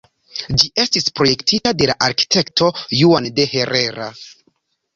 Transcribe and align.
Ĝi 0.61 0.69
estis 0.83 1.05
projektita 1.19 1.75
de 1.83 1.89
la 1.91 1.97
arkitekto 2.09 2.73
Juan 3.03 3.31
de 3.41 3.49
Herrera. 3.55 4.13